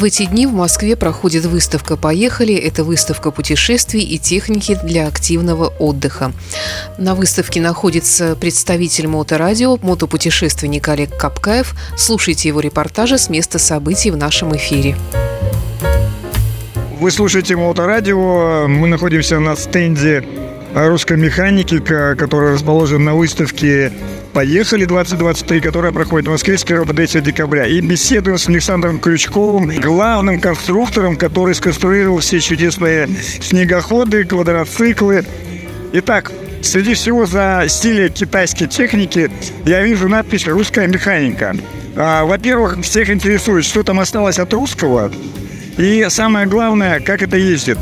В 0.00 0.04
эти 0.04 0.24
дни 0.24 0.46
в 0.46 0.54
Москве 0.54 0.96
проходит 0.96 1.44
выставка 1.44 1.94
«Поехали». 1.98 2.54
Это 2.54 2.84
выставка 2.84 3.30
путешествий 3.30 4.00
и 4.00 4.16
техники 4.16 4.78
для 4.82 5.06
активного 5.06 5.66
отдыха. 5.78 6.32
На 6.96 7.14
выставке 7.14 7.60
находится 7.60 8.34
представитель 8.34 9.08
моторадио, 9.08 9.76
мотопутешественник 9.82 10.88
Олег 10.88 11.14
Капкаев. 11.18 11.74
Слушайте 11.98 12.48
его 12.48 12.60
репортажи 12.60 13.18
с 13.18 13.28
места 13.28 13.58
событий 13.58 14.10
в 14.10 14.16
нашем 14.16 14.56
эфире. 14.56 14.96
Вы 16.98 17.10
слушаете 17.10 17.56
Моторадио. 17.56 18.68
Мы 18.68 18.88
находимся 18.88 19.38
на 19.38 19.54
стенде 19.54 20.24
русской 20.74 21.16
механики, 21.16 21.80
который 21.80 22.52
расположен 22.52 23.04
на 23.04 23.14
выставке 23.14 23.92
«Поехали 24.32 24.86
2023», 24.86 25.60
которая 25.60 25.92
проходит 25.92 26.28
в 26.28 26.30
Москве 26.30 26.56
с 26.56 26.64
1 26.64 26.86
по 26.86 26.94
3 26.94 27.20
декабря. 27.20 27.66
И 27.66 27.80
беседуем 27.80 28.38
с 28.38 28.48
Александром 28.48 29.00
Крючковым, 29.00 29.68
главным 29.80 30.40
конструктором, 30.40 31.16
который 31.16 31.54
сконструировал 31.54 32.18
все 32.18 32.40
чудесные 32.40 33.08
снегоходы, 33.40 34.24
квадроциклы. 34.24 35.24
Итак, 35.92 36.30
среди 36.62 36.94
всего 36.94 37.26
за 37.26 37.64
стиле 37.68 38.08
китайской 38.08 38.66
техники 38.66 39.30
я 39.66 39.82
вижу 39.82 40.08
надпись 40.08 40.46
«Русская 40.46 40.86
механика». 40.86 41.56
А, 41.96 42.24
во-первых, 42.24 42.80
всех 42.82 43.10
интересует, 43.10 43.64
что 43.64 43.82
там 43.82 43.98
осталось 43.98 44.38
от 44.38 44.52
русского, 44.52 45.10
и 45.76 46.06
самое 46.08 46.46
главное, 46.46 47.00
как 47.00 47.22
это 47.22 47.36
ездит. 47.36 47.78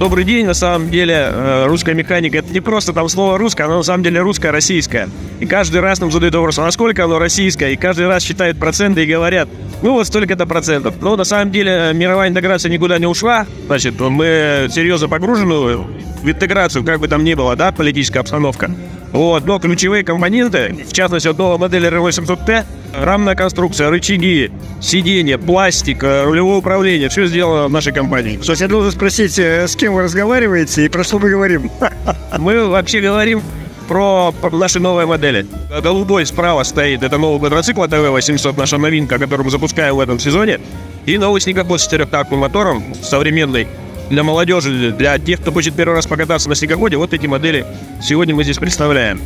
Добрый 0.00 0.24
день, 0.24 0.46
на 0.46 0.54
самом 0.54 0.88
деле 0.88 1.14
э, 1.14 1.66
русская 1.66 1.92
механика 1.92 2.38
это 2.38 2.50
не 2.54 2.60
просто 2.60 2.94
там 2.94 3.06
слово 3.10 3.36
русское, 3.36 3.64
оно 3.64 3.76
на 3.76 3.82
самом 3.82 4.02
деле 4.02 4.22
русское, 4.22 4.50
российское. 4.50 5.10
И 5.40 5.44
каждый 5.44 5.82
раз 5.82 6.00
нам 6.00 6.10
задают 6.10 6.34
вопрос, 6.34 6.58
а 6.58 6.62
насколько 6.62 7.04
оно 7.04 7.18
российское, 7.18 7.72
и 7.72 7.76
каждый 7.76 8.08
раз 8.08 8.22
считают 8.22 8.58
проценты 8.58 9.04
и 9.04 9.06
говорят, 9.06 9.50
ну 9.82 9.92
вот 9.92 10.06
столько-то 10.06 10.46
процентов. 10.46 10.94
Но 11.02 11.16
на 11.16 11.24
самом 11.24 11.52
деле 11.52 11.90
мировая 11.92 12.30
интеграция 12.30 12.72
никуда 12.72 12.98
не 12.98 13.04
ушла, 13.04 13.46
значит, 13.66 14.00
мы 14.00 14.68
серьезно 14.70 15.06
погружены 15.06 15.84
в 16.22 16.30
интеграцию, 16.30 16.84
как 16.84 17.00
бы 17.00 17.08
там 17.08 17.24
ни 17.24 17.34
было, 17.34 17.56
да, 17.56 17.72
политическая 17.72 18.20
обстановка. 18.20 18.70
Вот, 19.12 19.44
но 19.44 19.58
ключевые 19.58 20.04
компоненты, 20.04 20.84
в 20.88 20.92
частности, 20.92 21.26
от 21.28 21.36
новой 21.36 21.58
модели 21.58 21.90
R800T, 21.90 22.64
рамная 22.94 23.34
конструкция, 23.34 23.90
рычаги, 23.90 24.52
сиденье, 24.80 25.36
пластик, 25.36 26.04
э, 26.04 26.24
рулевое 26.24 26.58
управление, 26.58 27.08
все 27.08 27.26
сделано 27.26 27.66
в 27.66 27.70
нашей 27.72 27.92
компании. 27.92 28.38
Есть 28.42 28.60
я 28.60 28.68
должен 28.68 28.92
спросить, 28.92 29.38
э, 29.38 29.66
с 29.66 29.74
кем 29.74 29.94
вы 29.94 30.02
разговариваете 30.02 30.84
и 30.84 30.88
про 30.88 31.02
что 31.02 31.18
мы 31.18 31.30
говорим? 31.30 31.70
Мы 32.38 32.68
вообще 32.68 33.00
говорим 33.00 33.42
про, 33.88 34.32
наши 34.52 34.78
новые 34.78 35.06
модели. 35.06 35.46
Голубой 35.82 36.24
справа 36.24 36.62
стоит, 36.62 37.02
это 37.02 37.18
новый 37.18 37.40
квадроцикл 37.40 37.82
АТВ 37.82 38.10
800, 38.10 38.56
наша 38.56 38.78
новинка, 38.78 39.18
которую 39.18 39.46
мы 39.46 39.50
запускаем 39.50 39.96
в 39.96 40.00
этом 40.00 40.20
сезоне. 40.20 40.60
И 41.06 41.18
новый 41.18 41.40
снегоход 41.40 41.80
с 41.80 41.84
четырехтактным 41.84 42.38
мотором, 42.38 42.84
современный, 43.02 43.66
для 44.10 44.22
молодежи, 44.22 44.92
для 44.92 45.18
тех, 45.18 45.40
кто 45.40 45.52
хочет 45.52 45.74
первый 45.74 45.94
раз 45.94 46.06
покататься 46.06 46.48
на 46.48 46.54
снегоходе, 46.54 46.96
вот 46.96 47.14
эти 47.14 47.26
модели 47.26 47.64
сегодня 48.02 48.34
мы 48.34 48.44
здесь 48.44 48.58
представляем. 48.58 49.20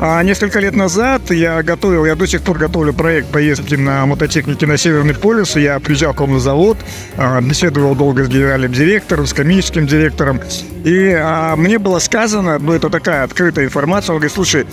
А 0.00 0.22
несколько 0.24 0.58
лет 0.58 0.74
назад 0.74 1.30
я 1.30 1.62
готовил, 1.62 2.04
я 2.04 2.16
до 2.16 2.26
сих 2.26 2.42
пор 2.42 2.58
готовлю 2.58 2.92
проект 2.92 3.28
поездки 3.28 3.76
на 3.76 4.04
мототехнике 4.06 4.66
на 4.66 4.76
Северный 4.76 5.14
полюс. 5.14 5.54
Я 5.54 5.78
приезжал 5.78 6.12
к 6.12 6.20
вам 6.20 6.32
на 6.32 6.40
завод, 6.40 6.76
а, 7.16 7.40
беседовал 7.40 7.94
долго 7.94 8.24
с 8.24 8.28
генеральным 8.28 8.72
директором, 8.72 9.26
с 9.26 9.32
комическим 9.32 9.86
директором. 9.86 10.40
И 10.84 11.16
а, 11.16 11.54
мне 11.54 11.78
было 11.78 12.00
сказано, 12.00 12.58
ну 12.58 12.72
это 12.72 12.90
такая 12.90 13.22
открытая 13.22 13.66
информация, 13.66 14.14
он 14.14 14.18
говорит, 14.18 14.34
слушай, 14.34 14.66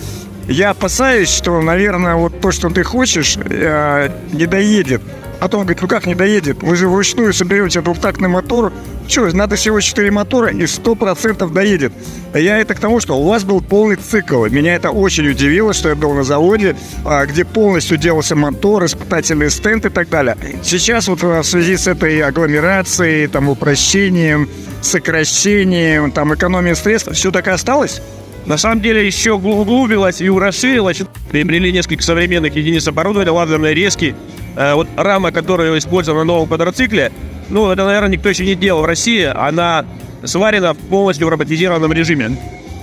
я 0.48 0.70
опасаюсь, 0.70 1.30
что, 1.30 1.62
наверное, 1.62 2.16
вот 2.16 2.40
то, 2.40 2.50
что 2.50 2.68
ты 2.68 2.82
хочешь, 2.82 3.38
э, 3.38 4.10
не 4.32 4.46
доедет. 4.46 5.00
А 5.42 5.48
то 5.48 5.58
он 5.58 5.64
говорит, 5.64 5.82
ну 5.82 5.88
как 5.88 6.06
не 6.06 6.14
доедет? 6.14 6.62
Вы 6.62 6.76
же 6.76 6.88
вручную 6.88 7.32
соберете 7.32 7.80
двухтактный 7.80 8.28
мотор. 8.28 8.72
Что, 9.08 9.26
надо 9.36 9.56
всего 9.56 9.80
4 9.80 10.08
мотора 10.12 10.52
и 10.52 10.62
100% 10.62 11.52
доедет. 11.52 11.92
Я 12.32 12.58
это 12.58 12.76
к 12.76 12.78
тому, 12.78 13.00
что 13.00 13.18
у 13.18 13.26
вас 13.26 13.42
был 13.42 13.60
полный 13.60 13.96
цикл. 13.96 14.46
Меня 14.46 14.76
это 14.76 14.90
очень 14.90 15.28
удивило, 15.28 15.72
что 15.72 15.88
я 15.88 15.96
был 15.96 16.14
на 16.14 16.22
заводе, 16.22 16.76
а, 17.04 17.26
где 17.26 17.44
полностью 17.44 17.96
делался 17.96 18.36
мотор, 18.36 18.84
испытательный 18.84 19.50
стенд 19.50 19.84
и 19.84 19.88
так 19.88 20.08
далее. 20.08 20.36
Сейчас 20.62 21.08
вот 21.08 21.24
в 21.24 21.42
связи 21.42 21.76
с 21.76 21.88
этой 21.88 22.20
агломерацией, 22.20 23.26
там, 23.26 23.48
упрощением, 23.48 24.48
сокращением, 24.80 26.12
там, 26.12 26.32
экономией 26.32 26.76
средств, 26.76 27.10
все 27.14 27.32
так 27.32 27.48
и 27.48 27.50
осталось? 27.50 28.00
На 28.46 28.58
самом 28.58 28.80
деле 28.80 29.06
еще 29.06 29.32
углубилась 29.32 30.20
и 30.20 30.28
расширилась. 30.28 31.02
Приобрели 31.30 31.72
несколько 31.72 32.02
современных 32.02 32.56
единиц 32.56 32.86
оборудования, 32.88 33.30
лазерные 33.30 33.74
резки. 33.74 34.16
Э, 34.56 34.74
вот 34.74 34.88
рама, 34.96 35.32
которая 35.32 35.76
использована 35.78 36.24
на 36.24 36.32
новом 36.32 36.48
квадроцикле, 36.48 37.12
ну, 37.48 37.70
это, 37.70 37.84
наверное, 37.84 38.10
никто 38.10 38.28
еще 38.28 38.44
не 38.44 38.54
делал 38.54 38.82
в 38.82 38.86
России. 38.86 39.24
Она 39.24 39.84
сварена 40.24 40.74
полностью 40.74 41.26
в 41.26 41.30
роботизированном 41.30 41.92
режиме. 41.92 42.36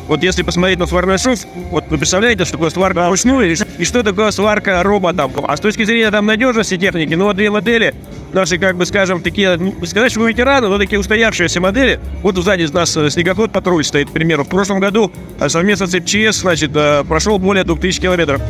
Вот 0.08 0.24
если 0.24 0.42
посмотреть 0.42 0.80
на 0.80 0.88
сварной 0.88 1.20
шов, 1.20 1.40
вот 1.70 1.86
вы 1.90 2.00
представляете, 2.00 2.44
что 2.44 2.54
такое 2.54 2.72
сварка 2.72 3.08
вручную 3.08 3.56
и 3.78 3.86
что 3.86 4.02
такое 4.02 4.32
сварка 4.32 4.82
роботом. 4.82 5.32
А 5.48 5.56
с 5.56 5.60
точки 5.60 5.86
зрения 5.86 6.10
там 6.10 6.26
надежности 6.26 6.78
техники, 6.78 7.14
ну 7.14 7.26
вот 7.26 7.36
две 7.36 7.52
модели, 7.52 7.94
наши, 8.34 8.58
как 8.58 8.76
бы 8.76 8.88
скажем, 8.88 9.22
такие, 9.22 9.56
ну, 9.58 9.76
сказать, 9.86 10.12
что 10.12 10.28
ветераны, 10.28 10.68
но 10.68 10.80
такие 10.80 11.00
устоявшиеся 11.00 11.62
модели. 11.62 12.00
Вот 12.24 12.36
сзади 12.38 12.66
у 12.66 12.74
нас 12.74 12.98
э, 12.98 13.08
снегоход 13.12 13.52
патруль 13.52 13.84
стоит, 13.84 14.10
к 14.10 14.12
примеру. 14.12 14.46
В 14.46 14.50
прошлом 14.50 14.80
году 14.80 15.12
э, 15.40 15.48
совместно 15.48 15.86
с 15.86 15.94
МЧС, 15.94 16.40
значит, 16.40 16.72
прошел 17.08 17.38
более 17.38 17.64
2000 17.64 18.02
километров. 18.02 18.42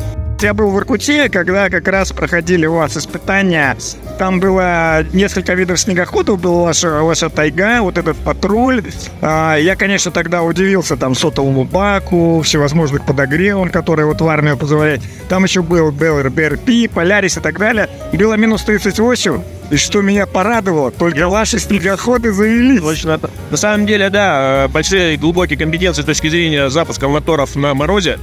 Я 0.42 0.54
был 0.54 0.70
в 0.70 0.78
Иркуте, 0.78 1.28
когда 1.28 1.68
как 1.68 1.86
раз 1.86 2.12
проходили 2.12 2.64
у 2.64 2.76
вас 2.76 2.96
испытания. 2.96 3.76
Там 4.18 4.40
было 4.40 5.04
несколько 5.12 5.52
видов 5.52 5.78
снегоходов, 5.78 6.40
была 6.40 6.64
ваша, 6.64 7.02
ваша 7.02 7.28
тайга, 7.28 7.82
вот 7.82 7.98
этот 7.98 8.16
патруль. 8.16 8.82
А, 9.20 9.56
я, 9.56 9.76
конечно, 9.76 10.10
тогда 10.10 10.42
удивился 10.42 10.96
там 10.96 11.14
сотовому 11.14 11.64
баку, 11.64 12.40
всевозможных 12.40 13.04
подогревам, 13.04 13.68
которые 13.68 14.06
вот 14.06 14.22
в 14.22 14.28
армию 14.28 14.56
позволяют. 14.56 15.02
Там 15.28 15.44
еще 15.44 15.60
был 15.60 15.92
БРП, 15.92 16.90
Полярис 16.94 17.36
и 17.36 17.40
так 17.40 17.58
далее. 17.58 17.90
Было 18.14 18.34
минус 18.34 18.62
38. 18.62 19.42
И 19.70 19.76
что 19.76 20.00
меня 20.00 20.26
порадовало, 20.26 20.90
только 20.90 21.28
ваши 21.28 21.58
снегоходы 21.58 22.32
завелись. 22.32 22.80
Точно. 22.80 23.20
На 23.50 23.56
самом 23.56 23.86
деле, 23.86 24.08
да, 24.08 24.68
большие 24.68 25.18
глубокие 25.18 25.58
компетенции 25.58 26.02
с 26.02 26.06
точки 26.06 26.28
зрения 26.28 26.70
запуска 26.70 27.08
моторов 27.08 27.54
на 27.56 27.74
морозе. 27.74 28.18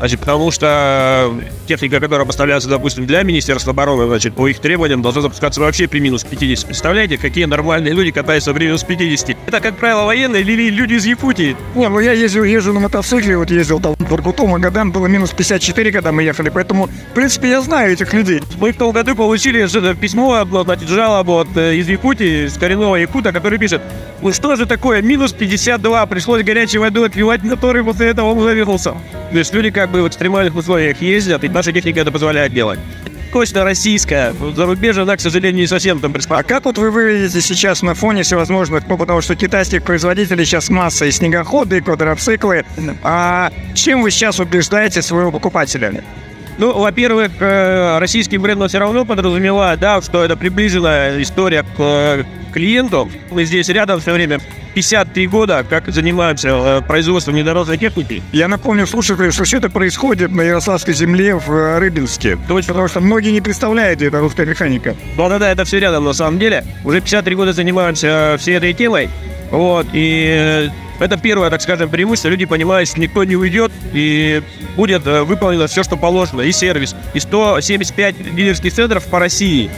Значит, 0.00 0.20
потому 0.20 0.50
что 0.50 1.30
техника, 1.66 2.00
которая 2.00 2.26
поставляется, 2.26 2.70
допустим, 2.70 3.06
для 3.06 3.22
Министерства 3.22 3.72
обороны, 3.72 4.06
значит, 4.06 4.34
по 4.34 4.48
их 4.48 4.58
требованиям 4.58 5.02
должна 5.02 5.20
запускаться 5.20 5.60
вообще 5.60 5.88
при 5.88 6.00
минус 6.00 6.24
50. 6.24 6.64
Представляете, 6.64 7.18
какие 7.18 7.44
нормальные 7.44 7.92
люди 7.92 8.10
катаются 8.10 8.54
при 8.54 8.64
минус 8.64 8.82
50? 8.82 9.36
Это, 9.46 9.60
как 9.60 9.76
правило, 9.76 10.04
военные 10.04 10.40
или 10.40 10.70
люди 10.70 10.94
из 10.94 11.04
Якутии. 11.04 11.54
Не, 11.74 11.90
ну 11.90 12.00
я 12.00 12.12
езжу, 12.12 12.44
езжу 12.44 12.72
на 12.72 12.80
мотоцикле, 12.80 13.36
вот 13.36 13.50
ездил 13.50 13.78
там 13.78 13.94
в 13.94 14.14
Иркутом, 14.14 14.56
и 14.56 14.60
годам 14.60 14.90
было 14.90 15.06
минус 15.06 15.32
54, 15.32 15.92
когда 15.92 16.12
мы 16.12 16.22
ехали, 16.22 16.48
поэтому, 16.48 16.86
в 16.86 17.14
принципе, 17.14 17.50
я 17.50 17.60
знаю 17.60 17.92
этих 17.92 18.14
людей. 18.14 18.40
Мы 18.58 18.72
в 18.72 18.78
том 18.78 18.92
году 18.92 19.14
получили 19.14 19.66
письмо, 19.96 20.46
значит, 20.64 20.88
жалобу 20.88 21.40
от, 21.40 21.54
э, 21.58 21.76
из 21.76 21.86
Якутии, 21.86 22.46
с 22.46 22.54
коренного 22.54 22.96
Якута, 22.96 23.32
который 23.32 23.58
пишет, 23.58 23.82
ну 24.22 24.32
что 24.32 24.56
же 24.56 24.64
такое, 24.64 25.02
минус 25.02 25.34
52, 25.34 26.06
пришлось 26.06 26.42
горячей 26.42 26.78
водой 26.78 27.08
отпивать, 27.08 27.42
который 27.42 27.84
после 27.84 28.08
этого 28.08 28.30
он 28.32 28.40
завелся. 28.40 28.94
То 29.30 29.38
есть 29.38 29.54
люди 29.54 29.70
как 29.70 29.89
бы 29.90 30.02
в 30.02 30.08
экстремальных 30.08 30.54
условиях 30.54 31.00
ездят, 31.00 31.44
и 31.44 31.48
наша 31.48 31.72
техника 31.72 32.00
это 32.00 32.10
позволяет 32.10 32.52
делать. 32.52 32.78
Точно 33.32 33.62
российская. 33.62 34.34
Зарубежье, 34.56 35.02
она, 35.02 35.16
к 35.16 35.20
сожалению, 35.20 35.62
не 35.62 35.66
совсем 35.68 36.00
там 36.00 36.12
А 36.30 36.42
как 36.42 36.64
вот 36.64 36.78
вы 36.78 36.90
выглядите 36.90 37.40
сейчас 37.40 37.80
на 37.82 37.94
фоне 37.94 38.24
всевозможных, 38.24 38.88
ну, 38.88 38.98
потому 38.98 39.20
что 39.20 39.36
китайских 39.36 39.84
производителей 39.84 40.44
сейчас 40.44 40.68
масса 40.68 41.06
и 41.06 41.12
снегоходы, 41.12 41.78
и 41.78 41.80
квадроциклы. 41.80 42.64
А 43.04 43.52
чем 43.74 44.02
вы 44.02 44.10
сейчас 44.10 44.40
убеждаете 44.40 45.00
своего 45.00 45.30
покупателя? 45.30 46.02
Ну, 46.60 46.78
во-первых, 46.78 47.30
э, 47.40 47.98
российский 48.00 48.36
бренд 48.36 48.62
все 48.68 48.78
равно 48.78 49.06
подразумевает, 49.06 49.80
да, 49.80 50.02
что 50.02 50.22
это 50.22 50.36
приближенная 50.36 51.22
история 51.22 51.64
к 51.74 52.26
клиенту. 52.52 53.10
Мы 53.30 53.46
здесь 53.46 53.70
рядом 53.70 53.98
все 53.98 54.12
время 54.12 54.40
53 54.74 55.26
года, 55.28 55.64
как 55.66 55.88
занимаемся 55.90 56.48
э, 56.50 56.82
производством 56.86 57.32
внедорожной 57.32 57.78
техники. 57.78 58.22
Я 58.32 58.46
напомню 58.46 58.86
слушателям, 58.86 59.32
что 59.32 59.44
все 59.44 59.56
это 59.56 59.70
происходит 59.70 60.32
на 60.32 60.42
Ярославской 60.42 60.92
земле 60.92 61.34
в 61.34 61.50
э, 61.50 61.78
Рыбинске. 61.78 62.36
Точно, 62.46 62.74
потому 62.74 62.88
что 62.88 63.00
многие 63.00 63.30
не 63.30 63.40
представляют, 63.40 64.02
это 64.02 64.20
русская 64.20 64.44
механика. 64.44 64.94
Да-да-да, 65.16 65.50
это 65.50 65.64
все 65.64 65.78
рядом 65.78 66.04
на 66.04 66.12
самом 66.12 66.38
деле. 66.38 66.66
Уже 66.84 67.00
53 67.00 67.34
года 67.36 67.54
занимаемся 67.54 68.36
всей 68.38 68.56
этой 68.56 68.74
темой. 68.74 69.08
Вот, 69.50 69.86
и 69.94 70.68
это 71.00 71.16
первое, 71.16 71.50
так 71.50 71.62
скажем, 71.62 71.90
преимущество. 71.90 72.28
Люди 72.28 72.44
понимают, 72.44 72.88
что 72.88 73.00
никто 73.00 73.24
не 73.24 73.36
уйдет, 73.36 73.72
и 73.92 74.42
будет 74.76 75.04
выполнено 75.04 75.66
все, 75.66 75.82
что 75.82 75.96
положено, 75.96 76.42
и 76.42 76.52
сервис. 76.52 76.94
И 77.14 77.20
175 77.20 78.34
дилерских 78.34 78.72
центров 78.72 79.04
по 79.06 79.18
России. 79.18 79.70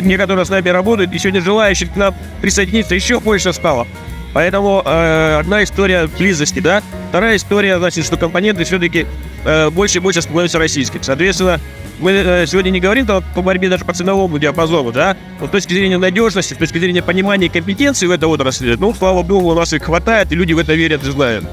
Некоторые 0.00 0.44
с 0.44 0.48
нами 0.48 0.68
работают, 0.68 1.12
и 1.12 1.18
сегодня 1.18 1.40
желающих 1.40 1.92
к 1.92 1.96
нам 1.96 2.14
присоединиться 2.40 2.94
еще 2.94 3.20
больше 3.20 3.52
стало. 3.52 3.86
Поэтому 4.32 4.82
э, 4.84 5.38
одна 5.40 5.64
история 5.64 6.06
близости, 6.06 6.60
да. 6.60 6.82
Вторая 7.08 7.36
история, 7.36 7.78
значит, 7.78 8.04
что 8.04 8.16
компоненты 8.16 8.62
все-таки 8.64 9.06
э, 9.44 9.70
больше 9.70 9.98
и 9.98 10.00
больше 10.00 10.22
становится 10.22 10.58
российским. 10.58 11.02
Соответственно, 11.02 11.60
мы 11.98 12.12
э, 12.12 12.46
сегодня 12.46 12.70
не 12.70 12.80
говорим 12.80 13.06
там, 13.06 13.24
по 13.34 13.42
борьбе 13.42 13.68
даже 13.68 13.84
по 13.84 13.92
ценовому 13.92 14.38
диапазону, 14.38 14.92
да, 14.92 15.16
но 15.40 15.48
с 15.48 15.50
точки 15.50 15.74
зрения 15.74 15.98
надежности, 15.98 16.54
с 16.54 16.56
точки 16.56 16.78
зрения 16.78 17.02
понимания 17.02 17.46
и 17.46 17.48
компетенции 17.48 18.06
в 18.06 18.12
этой 18.12 18.26
отрасли, 18.26 18.76
ну, 18.78 18.94
слава 18.94 19.22
богу, 19.22 19.50
у 19.50 19.54
нас 19.54 19.72
их 19.72 19.82
хватает, 19.84 20.30
и 20.32 20.36
люди 20.36 20.52
в 20.52 20.58
это 20.58 20.74
верят 20.74 21.04
и 21.04 21.10
знают. 21.10 21.44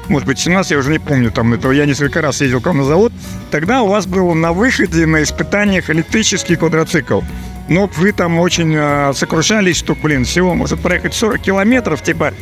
может 0.09 0.27
быть, 0.27 0.39
17, 0.39 0.71
я 0.71 0.77
уже 0.77 0.91
не 0.91 0.99
помню, 0.99 1.31
там, 1.31 1.53
этого 1.53 1.71
я 1.71 1.85
несколько 1.85 2.21
раз 2.21 2.41
ездил 2.41 2.61
к 2.61 2.65
вам 2.65 2.79
на 2.79 2.83
завод. 2.83 3.13
Тогда 3.51 3.83
у 3.83 3.87
вас 3.87 4.07
был 4.07 4.33
на 4.33 4.51
выходе 4.51 5.05
на 5.05 5.23
испытаниях 5.23 5.89
электрический 5.89 6.55
квадроцикл. 6.55 7.21
Но 7.69 7.87
вы 7.97 8.11
там 8.11 8.39
очень 8.39 8.73
э, 8.75 9.13
сокрушались, 9.13 9.77
что, 9.77 9.93
блин, 9.93 10.25
всего 10.25 10.55
может 10.55 10.79
проехать 10.79 11.13
40 11.13 11.39
километров, 11.39 12.01
типа, 12.01 12.33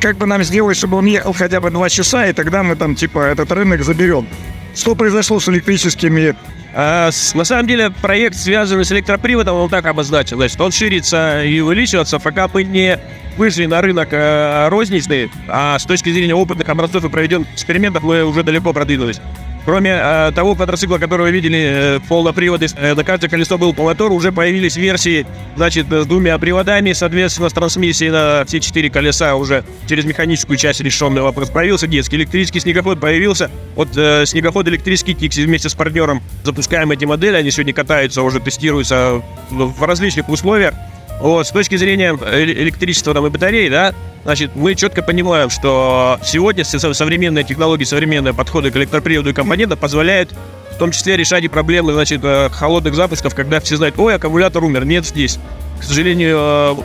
как 0.00 0.16
бы 0.16 0.26
нам 0.26 0.44
сделать, 0.44 0.76
чтобы 0.76 0.96
он 0.98 1.06
ехал 1.06 1.32
хотя 1.32 1.60
бы 1.60 1.70
2 1.70 1.88
часа, 1.88 2.28
и 2.28 2.32
тогда 2.32 2.62
мы 2.62 2.76
там, 2.76 2.94
типа, 2.94 3.18
этот 3.18 3.50
рынок 3.50 3.82
заберем. 3.82 4.28
Что 4.78 4.94
произошло 4.94 5.40
с 5.40 5.48
электрическими 5.48 6.36
а, 6.72 7.10
с, 7.10 7.34
на 7.34 7.42
самом 7.42 7.66
деле 7.66 7.90
проект, 7.90 8.36
связанный 8.36 8.84
с 8.84 8.92
электроприводом, 8.92 9.56
он 9.56 9.68
так 9.68 9.84
обозначил. 9.86 10.36
Значит, 10.36 10.60
он 10.60 10.70
ширится 10.70 11.42
и 11.42 11.58
увеличивается, 11.58 12.20
пока 12.20 12.46
мы 12.46 12.62
не 12.62 12.96
вышли 13.36 13.66
на 13.66 13.80
рынок 13.80 14.10
э, 14.12 14.68
розничный, 14.68 15.32
а 15.48 15.78
с 15.80 15.84
точки 15.84 16.12
зрения 16.12 16.34
опытных 16.34 16.68
образцов 16.68 17.04
и 17.04 17.08
проведенных 17.08 17.52
экспериментов 17.52 18.04
мы 18.04 18.22
уже 18.22 18.44
далеко 18.44 18.72
продвинулись. 18.72 19.20
Кроме 19.68 19.90
э, 19.90 20.32
того 20.34 20.54
квадроцикла, 20.54 20.96
который 20.96 21.24
вы 21.24 21.30
видели, 21.30 21.58
э, 21.60 22.00
полноприводы, 22.08 22.68
э, 22.74 22.94
на 22.94 23.04
каждое 23.04 23.28
колесо 23.28 23.58
был 23.58 23.74
по 23.74 23.84
мотору, 23.84 24.14
уже 24.14 24.32
появились 24.32 24.76
версии, 24.76 25.26
значит, 25.56 25.92
с 25.92 26.06
двумя 26.06 26.38
приводами, 26.38 26.94
соответственно, 26.94 27.50
с 27.50 27.52
трансмиссией 27.52 28.10
на 28.10 28.46
все 28.46 28.60
четыре 28.60 28.88
колеса 28.88 29.36
уже 29.36 29.64
через 29.86 30.06
механическую 30.06 30.56
часть 30.56 30.80
решенный 30.80 31.20
вопрос. 31.20 31.50
Появился 31.50 31.86
детский 31.86 32.16
электрический 32.16 32.60
снегоход, 32.60 32.98
появился 32.98 33.50
вот 33.76 33.88
э, 33.94 34.24
снегоход 34.24 34.66
электрический 34.68 35.14
Тикси 35.14 35.42
вместе 35.42 35.68
с 35.68 35.74
партнером. 35.74 36.22
Запускаем 36.44 36.90
эти 36.90 37.04
модели, 37.04 37.36
они 37.36 37.50
сегодня 37.50 37.74
катаются, 37.74 38.22
уже 38.22 38.40
тестируются 38.40 39.22
в 39.50 39.84
различных 39.84 40.30
условиях. 40.30 40.72
Вот, 41.20 41.46
с 41.46 41.50
точки 41.50 41.76
зрения 41.76 42.16
э, 42.20 42.44
электричества 42.44 43.12
там, 43.14 43.26
и 43.26 43.30
батареи, 43.30 43.68
да, 43.68 43.94
значит, 44.24 44.54
мы 44.54 44.74
четко 44.74 45.02
понимаем, 45.02 45.50
что 45.50 46.18
сегодня 46.24 46.64
современные 46.64 47.44
технологии, 47.44 47.84
современные 47.84 48.34
подходы 48.34 48.70
к 48.70 48.76
электроприводу 48.76 49.30
и 49.30 49.32
компонентам 49.32 49.78
позволяют 49.78 50.32
в 50.70 50.78
том 50.78 50.92
числе 50.92 51.16
решать 51.16 51.42
и 51.42 51.48
проблемы, 51.48 51.92
значит, 51.92 52.20
э, 52.22 52.50
холодных 52.50 52.94
запусков, 52.94 53.34
когда 53.34 53.58
все 53.58 53.76
знают, 53.76 53.98
ой, 53.98 54.14
аккумулятор 54.14 54.62
умер, 54.62 54.84
нет 54.84 55.04
здесь. 55.04 55.40
К 55.80 55.82
сожалению, 55.82 56.84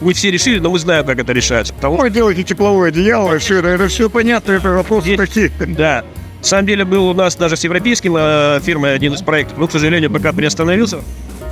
мы 0.00 0.10
э, 0.10 0.14
все 0.14 0.32
решили, 0.32 0.58
но 0.58 0.68
мы 0.68 0.80
знаем, 0.80 1.06
как 1.06 1.20
это 1.20 1.32
решается. 1.32 1.72
Потому... 1.72 1.96
Вы 1.98 2.10
делаете 2.10 2.42
тепловое 2.42 2.88
одеяло, 2.88 3.38
все 3.38 3.58
это, 3.58 3.68
это 3.68 3.86
все 3.86 4.10
понятно, 4.10 4.50
это 4.50 4.70
вопросы 4.70 5.10
Есть, 5.10 5.18
такие. 5.18 5.52
Да. 5.60 6.02
На 6.40 6.44
самом 6.44 6.66
деле 6.66 6.84
был 6.84 7.08
у 7.08 7.14
нас 7.14 7.36
даже 7.36 7.56
с 7.56 7.62
европейским 7.62 8.16
э, 8.18 8.58
фирмой 8.64 8.96
один 8.96 9.12
из 9.12 9.22
проектов, 9.22 9.58
но, 9.58 9.68
к 9.68 9.70
сожалению, 9.70 10.10
пока 10.10 10.32
приостановился. 10.32 10.98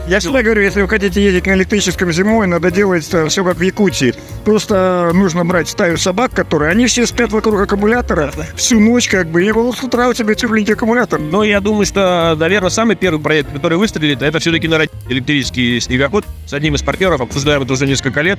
Я 0.08 0.20
всегда 0.20 0.42
говорю, 0.42 0.62
если 0.62 0.80
вы 0.80 0.88
хотите 0.88 1.22
ездить 1.22 1.46
на 1.46 1.52
электрическом 1.52 2.10
зимой, 2.12 2.46
надо 2.46 2.70
делать 2.70 3.04
все 3.04 3.44
как 3.44 3.58
в 3.58 3.60
Якутии. 3.60 4.14
Просто 4.42 5.10
нужно 5.12 5.44
брать 5.44 5.68
стаю 5.68 5.98
собак, 5.98 6.32
которые, 6.32 6.70
они 6.70 6.86
все 6.86 7.06
спят 7.06 7.30
вокруг 7.30 7.60
аккумулятора 7.60 8.32
всю 8.56 8.80
ночь 8.80 9.06
как 9.06 9.28
бы, 9.28 9.44
и 9.44 9.52
вот 9.52 9.76
с 9.76 9.82
утра 9.82 10.08
у 10.08 10.14
тебя 10.14 10.34
тепленький 10.34 10.72
аккумулятор. 10.72 11.20
Ну, 11.20 11.42
я 11.42 11.60
думаю, 11.60 11.84
что, 11.84 12.34
наверное, 12.38 12.70
самый 12.70 12.96
первый 12.96 13.20
проект, 13.20 13.52
который 13.52 13.76
выстрелит, 13.76 14.22
это 14.22 14.38
все-таки 14.38 14.66
на 14.66 14.86
электрический 15.10 15.78
снегоход 15.78 16.24
с 16.46 16.54
одним 16.54 16.74
из 16.74 16.82
партнеров, 16.82 17.20
обсуждаем 17.20 17.62
это 17.64 17.74
уже 17.74 17.86
несколько 17.86 18.22
лет. 18.22 18.38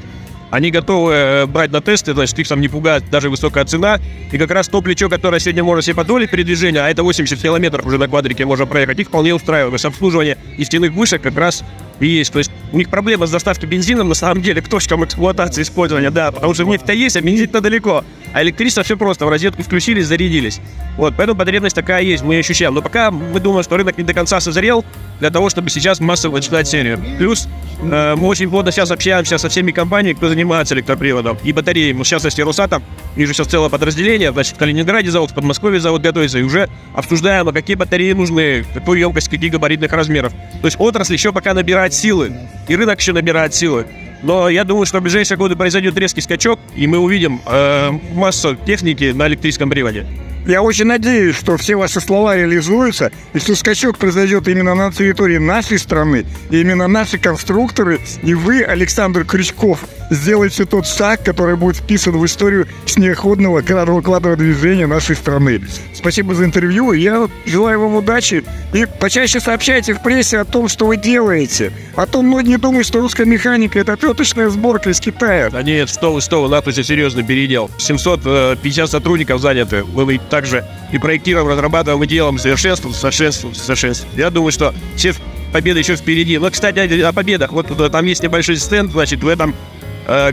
Они 0.51 0.71
готовы 0.71 1.13
э, 1.13 1.45
брать 1.45 1.71
на 1.71 1.81
тесты, 1.81 2.13
значит, 2.13 2.37
их 2.39 2.47
там 2.47 2.61
не 2.61 2.67
пугает 2.67 3.03
даже 3.09 3.29
высокая 3.29 3.65
цена. 3.65 3.99
И 4.31 4.37
как 4.37 4.51
раз 4.51 4.67
то 4.67 4.81
плечо, 4.81 5.09
которое 5.09 5.39
сегодня 5.39 5.63
может 5.63 5.85
себе 5.85 5.95
позволить 5.95 6.31
передвижение, 6.31 6.81
а 6.81 6.89
это 6.89 7.03
80 7.03 7.39
километров 7.39 7.85
уже 7.85 7.97
на 7.97 8.07
квадрике 8.07 8.45
можно 8.45 8.65
проехать, 8.65 8.99
их 8.99 9.07
вполне 9.07 9.33
устраивает. 9.33 9.71
То 9.71 9.75
есть 9.75 9.85
обслуживание 9.85 10.37
и 10.57 10.63
стенных 10.63 10.93
вышек 10.93 11.21
как 11.21 11.37
раз 11.37 11.63
есть. 12.07 12.31
То 12.31 12.39
есть 12.39 12.51
у 12.71 12.77
них 12.77 12.89
проблема 12.89 13.25
с 13.25 13.31
доставкой 13.31 13.69
бензином 13.69 14.09
на 14.09 14.15
самом 14.15 14.41
деле 14.41 14.61
к 14.61 14.67
точкам 14.67 15.03
эксплуатации 15.03 15.61
использования, 15.61 16.11
да, 16.11 16.31
потому 16.31 16.53
что 16.53 16.63
нефть-то 16.63 16.93
есть, 16.93 17.15
а 17.17 17.21
бензин-то 17.21 17.61
далеко. 17.61 18.03
А 18.33 18.43
электричество 18.43 18.83
все 18.83 18.95
просто, 18.95 19.25
в 19.25 19.29
розетку 19.29 19.63
включили, 19.63 20.01
зарядились. 20.01 20.61
Вот, 20.97 21.15
поэтому 21.17 21.37
потребность 21.37 21.75
такая 21.75 22.03
есть, 22.03 22.23
мы 22.23 22.35
ее 22.35 22.39
ощущаем. 22.41 22.73
Но 22.75 22.81
пока 22.81 23.09
мы 23.09 23.39
думаем, 23.39 23.63
что 23.63 23.77
рынок 23.77 23.97
не 23.97 24.03
до 24.03 24.13
конца 24.13 24.39
созрел 24.39 24.85
для 25.19 25.31
того, 25.31 25.49
чтобы 25.49 25.69
сейчас 25.69 25.99
массово 25.99 26.35
начинать 26.35 26.67
серию. 26.67 26.99
Плюс 27.17 27.47
э, 27.81 28.15
мы 28.15 28.27
очень 28.27 28.49
плотно 28.49 28.71
сейчас 28.71 28.91
общаемся 28.91 29.37
со 29.37 29.49
всеми 29.49 29.71
компаниями, 29.71 30.15
кто 30.15 30.29
занимается 30.29 30.75
электроприводом 30.75 31.37
и 31.43 31.51
батареями. 31.51 32.03
В 32.03 32.05
частности, 32.05 32.41
Росатом, 32.41 32.83
вижу 33.15 33.33
сейчас 33.33 33.47
целое 33.47 33.69
подразделение, 33.69 34.31
значит, 34.31 34.55
в 34.55 34.59
Калининграде 34.59 35.09
завод, 35.09 35.31
в 35.31 35.33
Подмосковье 35.33 35.79
завод 35.79 36.01
готовится, 36.01 36.39
и 36.39 36.43
уже 36.43 36.69
обсуждаем, 36.93 37.49
а 37.49 37.53
какие 37.53 37.75
батареи 37.75 38.13
нужны, 38.13 38.65
какую 38.73 38.99
емкость, 38.99 39.29
каких 39.29 39.51
габаритных 39.51 39.91
размеров. 39.91 40.33
То 40.61 40.67
есть 40.67 40.77
отрасль 40.79 41.13
еще 41.13 41.33
пока 41.33 41.53
набирает 41.53 41.88
силы, 41.93 42.33
и 42.67 42.75
рынок 42.75 42.99
еще 42.99 43.13
набирает 43.13 43.53
силы. 43.53 43.85
Но 44.21 44.49
я 44.49 44.63
думаю, 44.63 44.85
что 44.85 44.99
в 44.99 45.03
ближайшие 45.03 45.37
годы 45.37 45.55
произойдет 45.55 45.97
резкий 45.97 46.21
скачок, 46.21 46.59
и 46.75 46.87
мы 46.87 46.97
увидим 46.97 47.41
э, 47.45 47.91
массу 48.13 48.55
техники 48.55 49.11
на 49.15 49.27
электрическом 49.27 49.69
приводе. 49.69 50.05
Я 50.45 50.61
очень 50.61 50.85
надеюсь, 50.85 51.35
что 51.35 51.57
все 51.57 51.75
ваши 51.75 51.99
слова 52.01 52.35
реализуются, 52.35 53.11
и 53.33 53.39
что 53.39 53.55
скачок 53.55 53.97
произойдет 53.97 54.47
именно 54.47 54.73
на 54.73 54.91
территории 54.91 55.37
нашей 55.37 55.77
страны, 55.77 56.25
и 56.49 56.61
именно 56.61 56.87
наши 56.87 57.17
конструкторы, 57.17 57.99
и 58.23 58.33
вы, 58.33 58.63
Александр 58.63 59.25
Крючков, 59.25 59.85
сделаете 60.09 60.65
тот 60.65 60.87
шаг, 60.87 61.23
который 61.23 61.55
будет 61.55 61.77
вписан 61.77 62.17
в 62.17 62.25
историю 62.25 62.67
снегоходного 62.85 63.61
квадровокладного 63.61 64.35
движения 64.35 64.87
нашей 64.87 65.15
страны. 65.15 65.61
Спасибо 65.93 66.35
за 66.35 66.45
интервью, 66.45 66.93
я 66.93 67.27
желаю 67.45 67.81
вам 67.81 67.95
удачи, 67.95 68.43
и 68.73 68.85
почаще 68.99 69.39
сообщайте 69.39 69.93
в 69.93 70.01
прессе 70.01 70.39
о 70.39 70.45
том, 70.45 70.67
что 70.67 70.87
вы 70.87 70.97
делаете. 70.97 71.71
А 71.95 72.05
то 72.05 72.21
многие 72.21 72.57
думают, 72.57 72.87
что 72.87 72.99
русская 72.99 73.25
механика– 73.25 73.79
это 73.81 73.95
петочная 73.95 74.49
сборка 74.49 74.89
из 74.89 74.99
Китая. 74.99 75.49
Да 75.49 75.63
нет, 75.63 75.89
что 75.89 76.13
вы, 76.13 76.21
что 76.21 76.41
вы, 76.41 76.49
НАТО 76.49 76.71
серьезно 76.71 77.23
передел. 77.23 77.69
750 77.77 78.89
сотрудников 78.89 79.41
заняты, 79.41 79.83
вы 79.83 80.19
также 80.29 80.65
и 80.91 80.97
проектируем, 80.97 81.47
разрабатываем 81.47 82.03
и 82.03 82.07
делаем 82.07 82.37
совершенствуем, 82.37 82.95
совершенствуем, 82.95 83.55
совершенствуем. 83.55 84.13
Я 84.17 84.29
думаю, 84.29 84.51
что 84.51 84.73
все 84.95 85.13
победы 85.51 85.79
еще 85.79 85.95
впереди. 85.95 86.37
Но, 86.37 86.49
кстати, 86.49 87.01
о 87.01 87.13
победах. 87.13 87.51
Вот 87.51 87.91
там 87.91 88.05
есть 88.05 88.23
небольшой 88.23 88.57
стенд, 88.57 88.91
значит, 88.91 89.23
в 89.23 89.27
этом 89.27 89.51
э, 89.51 89.78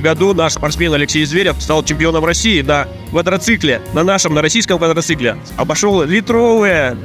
году 0.01 0.33
наш 0.35 0.55
спортсмен 0.55 0.93
Алексей 0.95 1.25
Зверев 1.25 1.61
стал 1.61 1.85
чемпионом 1.85 2.25
России 2.25 2.63
на 2.63 2.89
квадроцикле, 3.11 3.83
на 3.93 4.05
нашем, 4.05 4.35
на 4.35 4.43
российском 4.43 4.79
квадроцикле. 4.79 5.37
Обошел 5.57 6.03
литровые 6.03 6.97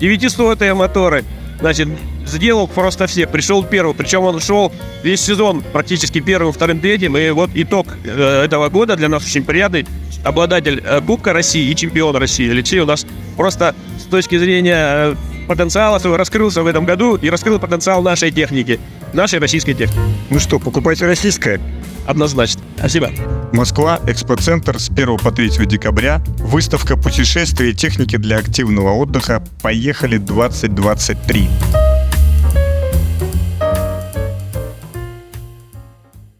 900 0.00 0.60
моторы. 0.74 1.24
Значит, 1.60 1.88
сделал 2.26 2.66
просто 2.66 3.06
всех. 3.06 3.30
Пришел 3.30 3.62
первым. 3.62 3.96
Причем 3.96 4.22
он 4.22 4.40
шел 4.40 4.72
весь 5.02 5.20
сезон 5.20 5.62
практически 5.72 6.20
первым, 6.20 6.52
вторым, 6.52 6.80
третьим. 6.80 7.16
И 7.16 7.30
вот 7.30 7.50
итог 7.54 7.86
э, 8.04 8.44
этого 8.44 8.68
года 8.68 8.96
для 8.96 9.08
нас 9.08 9.24
очень 9.24 9.44
приятный. 9.44 9.86
Обладатель 10.24 10.82
э, 10.84 11.00
Кубка 11.00 11.32
России 11.32 11.70
и 11.70 11.76
чемпион 11.76 12.16
России. 12.16 12.50
Алексей 12.50 12.80
у 12.80 12.86
нас 12.86 13.06
просто 13.36 13.74
с 13.98 14.04
точки 14.04 14.36
зрения 14.38 14.76
э, 14.76 15.14
потенциала 15.46 15.98
своего 15.98 16.16
раскрылся 16.16 16.62
в 16.62 16.66
этом 16.66 16.84
году 16.84 17.16
и 17.16 17.30
раскрыл 17.30 17.58
потенциал 17.58 18.02
нашей 18.02 18.30
техники, 18.30 18.80
нашей 19.12 19.38
российской 19.38 19.74
техники. 19.74 20.00
Ну 20.30 20.40
что, 20.40 20.58
покупайте 20.58 21.06
российское? 21.06 21.60
Однозначно. 22.06 22.62
Спасибо. 22.78 23.10
Москва, 23.52 24.00
экспоцентр 24.06 24.78
с 24.78 24.88
1 24.90 25.18
по 25.18 25.30
3 25.30 25.66
декабря. 25.66 26.22
Выставка 26.38 26.96
путешествий 26.96 27.70
и 27.70 27.74
техники 27.74 28.16
для 28.16 28.38
активного 28.38 28.90
отдыха 28.90 29.42
«Поехали 29.62 30.18
2023». 30.18 31.83